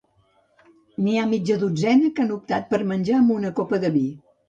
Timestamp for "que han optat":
2.17-2.69